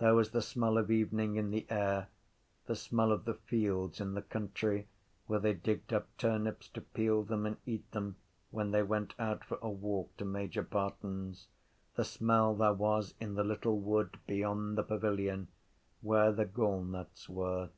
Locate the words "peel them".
6.80-7.46